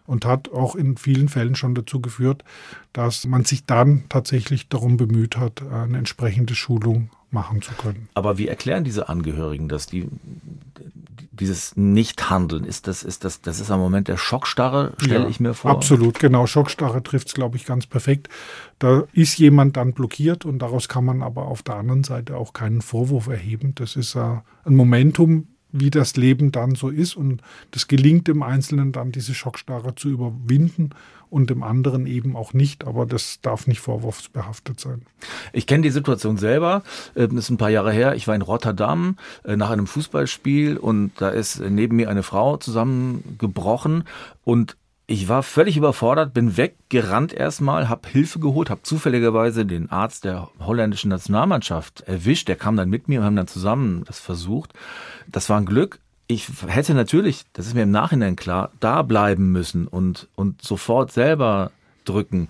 [0.10, 2.43] Und hat auch in vielen Fällen schon dazu geführt,
[2.93, 8.10] dass man sich dann tatsächlich darum bemüht hat, eine entsprechende Schulung machen zu können.
[8.15, 9.86] Aber wie erklären diese Angehörigen das?
[9.86, 10.10] Die,
[11.32, 15.39] dieses Nichthandeln, ist das, ist das, das ist am Moment der Schockstarre, stelle ja, ich
[15.39, 15.69] mir vor.
[15.69, 16.48] Absolut, genau.
[16.48, 18.30] Schockstarre trifft es, glaube ich, ganz perfekt.
[18.80, 22.54] Da ist jemand dann blockiert und daraus kann man aber auf der anderen Seite auch
[22.54, 23.76] keinen Vorwurf erheben.
[23.76, 27.15] Das ist äh, ein Momentum, wie das Leben dann so ist.
[27.15, 30.91] Und das gelingt dem Einzelnen dann, diese Schockstarre zu überwinden
[31.29, 32.86] und dem anderen eben auch nicht.
[32.86, 35.03] Aber das darf nicht vorwurfsbehaftet sein.
[35.53, 36.84] Ich kenne die Situation selber.
[37.15, 38.15] Ähm, das ist ein paar Jahre her.
[38.15, 42.58] Ich war in Rotterdam äh, nach einem Fußballspiel und da ist neben mir eine Frau
[42.58, 44.05] zusammengebrochen
[44.43, 44.75] und
[45.10, 50.50] ich war völlig überfordert, bin weggerannt erstmal, habe Hilfe geholt, habe zufälligerweise den Arzt der
[50.60, 52.48] holländischen Nationalmannschaft erwischt.
[52.48, 54.72] Der kam dann mit mir und haben dann zusammen das versucht.
[55.28, 56.00] Das war ein Glück.
[56.28, 61.12] Ich hätte natürlich, das ist mir im Nachhinein klar, da bleiben müssen und, und sofort
[61.12, 61.72] selber
[62.06, 62.48] drücken.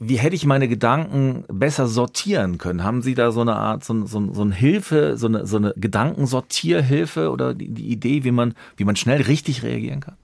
[0.00, 2.82] Wie hätte ich meine Gedanken besser sortieren können?
[2.82, 5.72] Haben Sie da so eine Art, so, so, so eine Hilfe, so eine, so eine
[5.76, 10.16] Gedankensortierhilfe oder die, die Idee, wie man, wie man schnell richtig reagieren kann?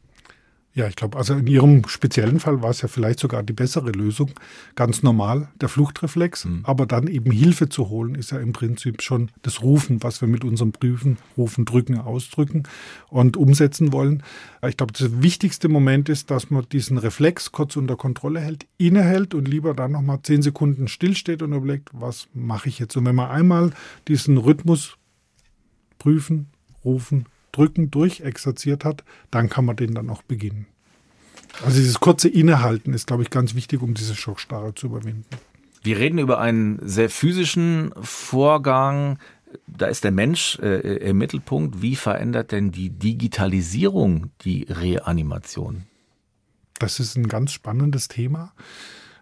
[0.79, 3.91] Ja, ich glaube, also in Ihrem speziellen Fall war es ja vielleicht sogar die bessere
[3.91, 4.31] Lösung.
[4.77, 6.45] Ganz normal, der Fluchtreflex.
[6.45, 6.61] Mhm.
[6.63, 10.29] Aber dann eben Hilfe zu holen, ist ja im Prinzip schon das Rufen, was wir
[10.29, 12.63] mit unserem Prüfen, Rufen, Drücken, Ausdrücken
[13.09, 14.23] und umsetzen wollen.
[14.69, 19.35] Ich glaube, der wichtigste Moment ist, dass man diesen Reflex kurz unter Kontrolle hält, innehält
[19.35, 22.97] und lieber dann nochmal zehn Sekunden stillsteht und überlegt, was mache ich jetzt?
[22.97, 23.73] Und wenn man einmal
[24.07, 24.97] diesen Rhythmus
[25.99, 26.47] prüfen,
[26.85, 30.67] rufen, Drücken durchexerziert hat, dann kann man den dann auch beginnen.
[31.65, 35.27] Also dieses kurze Innehalten ist, glaube ich, ganz wichtig, um diese Schockstarre zu überwinden.
[35.83, 39.19] Wir reden über einen sehr physischen Vorgang.
[39.67, 41.81] Da ist der Mensch äh, im Mittelpunkt.
[41.81, 45.85] Wie verändert denn die Digitalisierung die Reanimation?
[46.79, 48.53] Das ist ein ganz spannendes Thema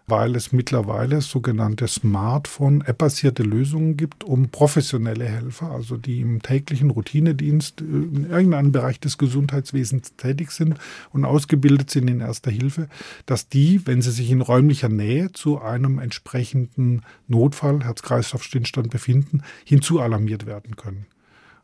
[0.09, 7.81] weil es mittlerweile sogenannte Smartphone-App-basierte Lösungen gibt, um professionelle Helfer, also die im täglichen Routinedienst
[7.81, 10.79] äh, in irgendeinem Bereich des Gesundheitswesens tätig sind
[11.11, 12.87] und ausgebildet sind in erster Hilfe,
[13.25, 20.45] dass die, wenn sie sich in räumlicher Nähe zu einem entsprechenden Notfall, Herz-Kreislauf-Stillstand befinden, hinzualarmiert
[20.45, 21.05] werden können.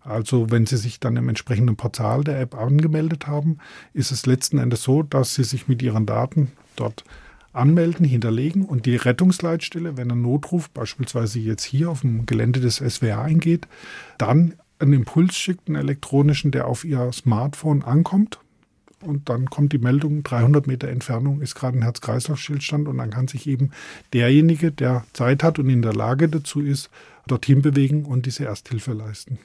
[0.02, 3.60] Also wenn Sie sich dann im entsprechenden Portal der App angemeldet haben,
[3.94, 7.06] ist es letzten Endes so, dass Sie sich mit Ihren Daten dort
[7.54, 12.78] anmelden, hinterlegen und die Rettungsleitstelle, wenn ein Notruf beispielsweise jetzt hier auf dem Gelände des
[12.78, 13.68] SWA eingeht,
[14.18, 18.40] dann einen Impuls schickt, einen elektronischen, der auf ihr Smartphone ankommt.
[19.02, 23.28] Und dann kommt die Meldung, 300 Meter Entfernung ist gerade ein Herz-Kreislauf-Stillstand und dann kann
[23.28, 23.72] sich eben
[24.14, 26.90] derjenige, der Zeit hat und in der Lage dazu ist,
[27.28, 29.40] dorthin bewegen und diese Ersthilfe leisten.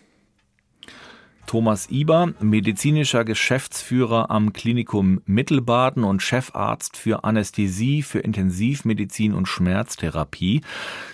[1.49, 10.61] Thomas Iber, medizinischer Geschäftsführer am Klinikum Mittelbaden und Chefarzt für Anästhesie, für Intensivmedizin und Schmerztherapie.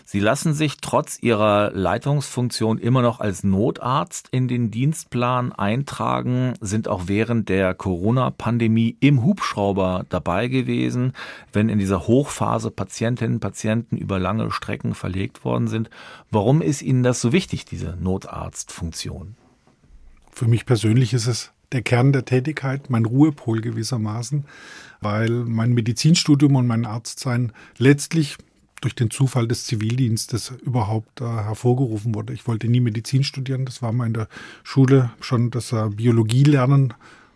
[0.05, 6.89] Sie lassen sich trotz Ihrer Leitungsfunktion immer noch als Notarzt in den Dienstplan eintragen, sind
[6.89, 11.13] auch während der Corona-Pandemie im Hubschrauber dabei gewesen,
[11.53, 15.91] wenn in dieser Hochphase Patientinnen und Patienten über lange Strecken verlegt worden sind.
[16.33, 19.37] Warum ist Ihnen das so wichtig, diese Notarztfunktion?
[20.35, 24.45] Für mich persönlich ist es der Kern der Tätigkeit, mein Ruhepol gewissermaßen,
[25.01, 28.37] weil mein Medizinstudium und mein Arztsein letztlich
[28.81, 32.33] durch den Zufall des Zivildienstes überhaupt äh, hervorgerufen wurde.
[32.33, 34.29] Ich wollte nie Medizin studieren, das war mal in der
[34.65, 36.95] Schule schon das äh, Biologie lernen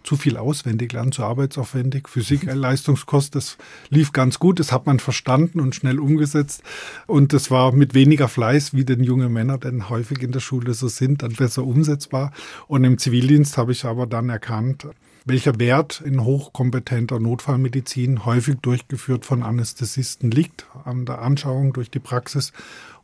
[0.08, 2.08] zu viel auswendig lernen, zu arbeitsaufwendig.
[2.08, 3.58] Physik, Leistungskost, das
[3.90, 6.62] lief ganz gut, das hat man verstanden und schnell umgesetzt.
[7.06, 10.72] Und das war mit weniger Fleiß, wie denn junge Männer denn häufig in der Schule
[10.72, 12.32] so sind, dann besser umsetzbar.
[12.68, 14.86] Und im Zivildienst habe ich aber dann erkannt,
[15.28, 21.98] welcher Wert in hochkompetenter Notfallmedizin häufig durchgeführt von Anästhesisten liegt, an der Anschauung durch die
[21.98, 22.52] Praxis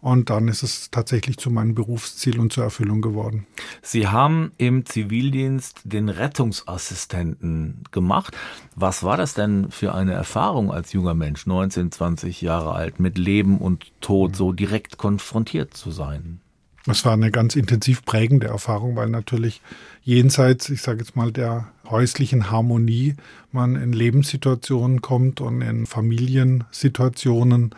[0.04, 3.46] und dann ist es tatsächlich zu meinem Berufsziel und zur Erfüllung geworden.
[3.80, 8.36] Sie haben im Zivildienst den Rettungsassistenten gemacht.
[8.76, 13.16] Was war das denn für eine Erfahrung als junger Mensch, 19, 20 Jahre alt, mit
[13.16, 16.40] Leben und Tod so direkt konfrontiert zu sein?
[16.86, 19.62] Es war eine ganz intensiv prägende Erfahrung, weil natürlich
[20.02, 23.14] jenseits, ich sage jetzt mal, der häuslichen Harmonie
[23.52, 27.74] man in Lebenssituationen kommt und in Familiensituationen,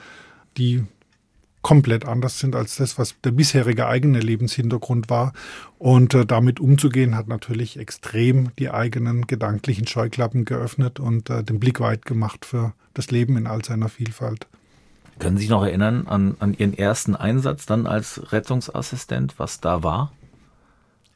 [0.56, 0.84] die
[1.62, 5.32] komplett anders sind als das, was der bisherige eigene Lebenshintergrund war.
[5.78, 11.58] Und äh, damit umzugehen hat natürlich extrem die eigenen gedanklichen Scheuklappen geöffnet und äh, den
[11.58, 14.46] Blick weit gemacht für das Leben in all seiner Vielfalt.
[15.18, 19.82] Können Sie sich noch erinnern an, an Ihren ersten Einsatz dann als Rettungsassistent, was da
[19.82, 20.12] war?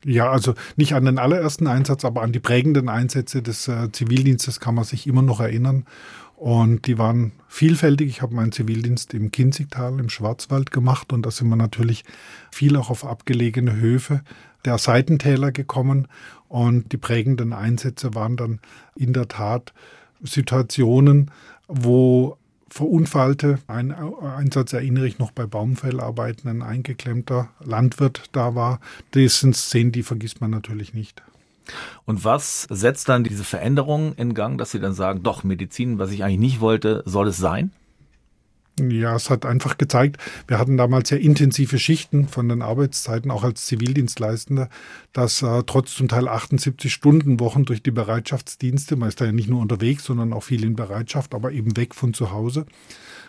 [0.04, 4.58] Ja, also nicht an den allerersten Einsatz, aber an die prägenden Einsätze des äh, Zivildienstes
[4.58, 5.84] kann man sich immer noch erinnern.
[6.36, 8.08] Und die waren vielfältig.
[8.08, 12.02] Ich habe meinen Zivildienst im Kinzigtal im Schwarzwald gemacht und da sind wir natürlich
[12.50, 14.22] viel auch auf abgelegene Höfe
[14.64, 16.08] der Seitentäler gekommen.
[16.48, 18.60] Und die prägenden Einsätze waren dann
[18.96, 19.74] in der Tat
[20.22, 21.30] Situationen,
[21.68, 22.38] wo
[22.70, 28.80] verunfallte, ein Einsatz erinnere ich noch bei Baumfellarbeiten, ein eingeklemmter Landwirt da war.
[29.10, 31.22] Das sind Szenen, die vergisst man natürlich nicht.
[32.04, 36.10] Und was setzt dann diese Veränderung in Gang, dass Sie dann sagen, doch, Medizin, was
[36.10, 37.72] ich eigentlich nicht wollte, soll es sein?
[38.88, 43.42] Ja, es hat einfach gezeigt, wir hatten damals ja intensive Schichten von den Arbeitszeiten, auch
[43.42, 44.68] als Zivildienstleistender,
[45.12, 49.32] dass äh, trotz zum Teil 78 Stunden Wochen durch die Bereitschaftsdienste, man ist da ja
[49.32, 52.66] nicht nur unterwegs, sondern auch viel in Bereitschaft, aber eben weg von zu Hause,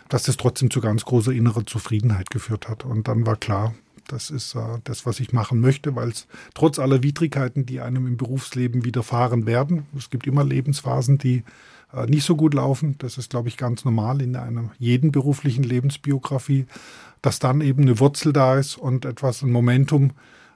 [0.08, 2.84] dass das trotzdem zu ganz großer innerer Zufriedenheit geführt hat.
[2.84, 3.74] Und dann war klar,
[4.08, 8.06] das ist äh, das, was ich machen möchte, weil es trotz aller Widrigkeiten, die einem
[8.06, 11.44] im Berufsleben widerfahren werden, es gibt immer Lebensphasen, die
[12.06, 12.96] nicht so gut laufen.
[12.98, 16.66] Das ist, glaube ich, ganz normal in einer jeden beruflichen Lebensbiografie,
[17.20, 20.12] dass dann eben eine Wurzel da ist und etwas, ein Momentum,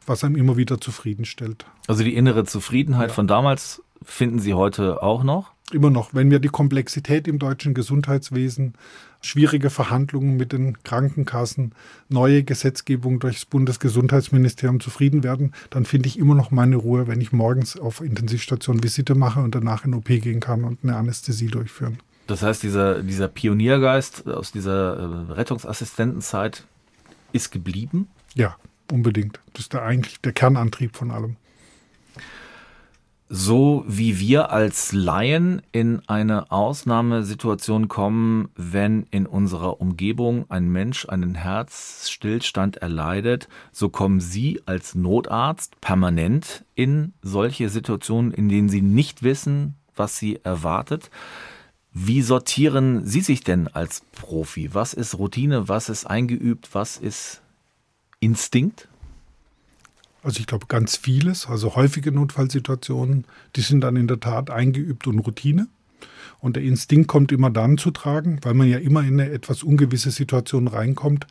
[0.07, 1.67] was einem immer wieder zufriedenstellt.
[1.87, 3.15] Also die innere Zufriedenheit ja.
[3.15, 5.56] von damals finden Sie heute auch noch?
[5.73, 6.15] Immer noch.
[6.15, 8.75] Wenn wir die Komplexität im deutschen Gesundheitswesen
[9.21, 11.73] schwierige Verhandlungen mit den Krankenkassen,
[12.09, 17.33] neue Gesetzgebung durchs Bundesgesundheitsministerium zufrieden werden, dann finde ich immer noch meine Ruhe, wenn ich
[17.33, 21.99] morgens auf Intensivstation Visite mache und danach in OP gehen kann und eine Anästhesie durchführen.
[22.29, 26.65] Das heißt, dieser, dieser Pioniergeist aus dieser äh, Rettungsassistentenzeit
[27.33, 28.07] ist geblieben?
[28.35, 28.57] Ja,
[28.91, 29.41] unbedingt.
[29.53, 31.37] Das ist der, eigentlich der Kernantrieb von allem
[33.29, 41.09] so wie wir als Laien in eine Ausnahmesituation kommen, wenn in unserer Umgebung ein Mensch
[41.09, 48.83] einen Herzstillstand erleidet, so kommen Sie als Notarzt permanent in solche Situationen, in denen Sie
[48.83, 51.11] nicht wissen, was Sie erwartet.
[51.93, 54.73] Wie sortieren Sie sich denn als Profi?
[54.73, 55.69] Was ist Routine?
[55.69, 56.69] Was ist eingeübt?
[56.75, 57.43] Was ist
[58.21, 58.89] Instinkt?
[60.27, 65.07] Also ich glaube ganz vieles, also häufige Notfallsituationen, die sind dann in der Tat eingeübt
[65.07, 65.69] und Routine.
[66.41, 69.63] Und der Instinkt kommt immer dann zu tragen, weil man ja immer in eine etwas
[69.63, 71.29] ungewisse Situation reinkommt.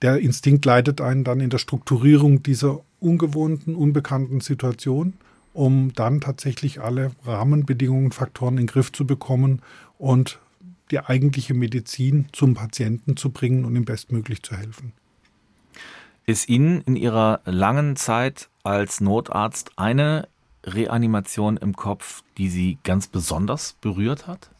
[0.00, 5.12] Der Instinkt leitet einen dann in der Strukturierung dieser ungewohnten, unbekannten Situation,
[5.52, 9.60] um dann tatsächlich alle Rahmenbedingungen, Faktoren in den Griff zu bekommen
[9.98, 10.38] und
[10.90, 14.94] die eigentliche Medizin zum Patienten zu bringen und ihm bestmöglich zu helfen.
[16.28, 20.28] Ist Ihnen in Ihrer langen Zeit als Notarzt eine
[20.62, 24.50] Reanimation im Kopf, die Sie ganz besonders berührt hat?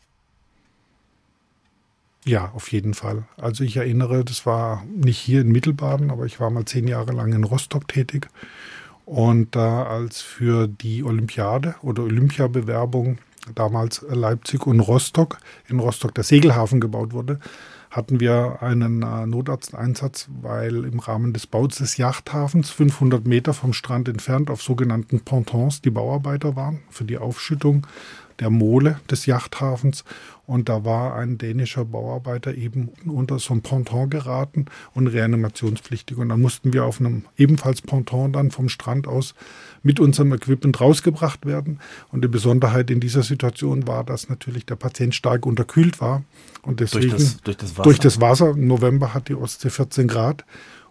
[2.25, 3.25] Ja, auf jeden Fall.
[3.37, 7.13] Also ich erinnere, das war nicht hier in Mittelbaden, aber ich war mal zehn Jahre
[7.13, 8.31] lang in Rostock tätig.
[9.05, 13.19] Und da als für die Olympiade oder Olympiabewerbung
[13.55, 15.37] damals Leipzig und Rostock,
[15.69, 17.41] in Rostock der Segelhafen gebaut wurde,
[17.99, 23.73] hatten wir einen äh, Notarzteinsatz, weil im Rahmen des Baus des Yachthafens 500 Meter vom
[23.73, 27.89] Strand entfernt auf sogenannten Pontons die Bauarbeiter waren für die Aufschüttung
[28.39, 30.05] der Mole des Yachthafens.
[30.49, 36.17] Und da war ein dänischer Bauarbeiter eben unter so ein Ponton geraten und reanimationspflichtig.
[36.17, 39.35] Und dann mussten wir auf einem ebenfalls Ponton dann vom Strand aus
[39.83, 41.81] mit unserem Equipment rausgebracht werden.
[42.11, 46.25] Und die Besonderheit in dieser Situation war, dass natürlich der Patient stark unterkühlt war.
[46.63, 47.83] Und deswegen durch das, durch das Wasser.
[47.83, 48.51] Durch das Wasser.
[48.53, 50.47] Im November hat die Ostsee 14 Grad.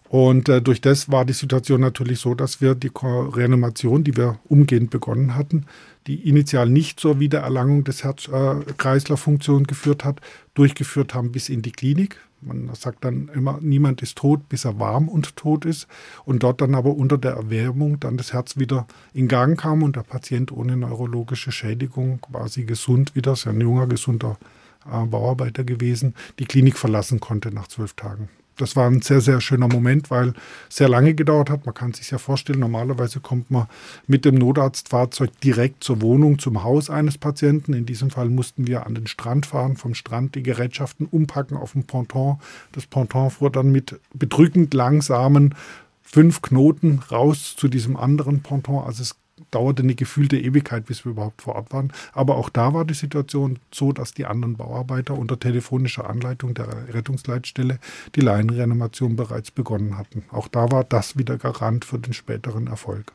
[0.10, 4.40] Und äh, durch das war die Situation natürlich so, dass wir die Reanimation, die wir
[4.48, 5.66] umgehend begonnen hatten,
[6.08, 10.22] die initial nicht zur Wiedererlangung des Herz-Kreislauf-Funktion äh, geführt hat,
[10.54, 12.18] durchgeführt haben bis in die Klinik.
[12.40, 15.88] Man sagt dann immer, niemand ist tot, bis er warm und tot ist.
[16.24, 19.96] Und dort dann aber unter der Erwärmung dann das Herz wieder in Gang kam und
[19.96, 24.38] der Patient ohne neurologische Schädigung quasi gesund wieder, sehr ein junger, gesunder
[24.86, 29.40] äh, Bauarbeiter gewesen, die Klinik verlassen konnte nach zwölf Tagen das war ein sehr, sehr
[29.42, 30.34] schöner Moment, weil
[30.70, 31.66] sehr lange gedauert hat.
[31.66, 33.68] Man kann sich ja vorstellen, normalerweise kommt man
[34.08, 37.74] mit dem Notarztfahrzeug direkt zur Wohnung, zum Haus eines Patienten.
[37.74, 41.74] In diesem Fall mussten wir an den Strand fahren, vom Strand die Gerätschaften umpacken auf
[41.74, 42.40] dem Ponton.
[42.72, 45.56] Das Ponton fuhr dann mit bedrückend langsamen
[46.02, 48.84] fünf Knoten raus zu diesem anderen Ponton.
[48.84, 49.16] Also es
[49.52, 51.92] dauerte eine gefühlte Ewigkeit, bis wir überhaupt vor Ort waren.
[52.14, 56.94] Aber auch da war die Situation so, dass die anderen Bauarbeiter unter telefonischer Anleitung der
[56.94, 57.80] Rettungsleitstelle
[58.16, 60.24] die Laienreanimation bereits begonnen hatten.
[60.32, 63.14] Auch da war das wieder Garant für den späteren Erfolg.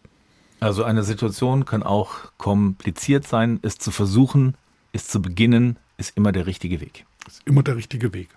[0.61, 3.59] Also eine Situation kann auch kompliziert sein.
[3.63, 4.57] Es zu versuchen,
[4.93, 7.05] es zu beginnen, ist immer der richtige Weg.
[7.27, 8.29] Ist immer der richtige Weg.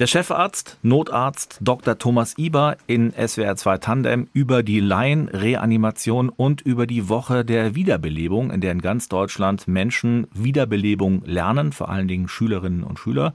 [0.00, 1.98] Der Chefarzt, Notarzt Dr.
[1.98, 8.50] Thomas Iber in SWR 2 Tandem über die Laienreanimation und über die Woche der Wiederbelebung,
[8.50, 13.34] in der in ganz Deutschland Menschen Wiederbelebung lernen, vor allen Dingen Schülerinnen und Schüler.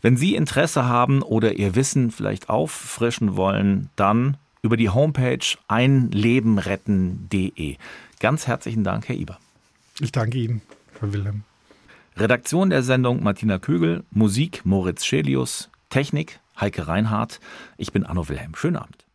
[0.00, 7.78] Wenn Sie Interesse haben oder Ihr Wissen vielleicht auffrischen wollen, dann über die Homepage einlebenretten.de.
[8.20, 9.40] Ganz herzlichen Dank, Herr Iber.
[9.98, 10.62] Ich danke Ihnen,
[11.00, 11.42] Herr Wilhelm.
[12.16, 17.40] Redaktion der Sendung Martina Kögel, Musik Moritz Schelius, Technik Heike Reinhardt.
[17.76, 18.54] Ich bin Anno Wilhelm.
[18.54, 19.05] Schönen Abend.